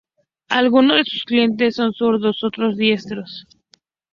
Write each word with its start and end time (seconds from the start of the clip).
Algunos 0.49 0.97
de 0.97 1.03
sus 1.05 1.25
clientes 1.25 1.75
son 1.75 1.93
zurdos; 1.93 2.43
otros, 2.43 2.75
diestros. 2.75 3.45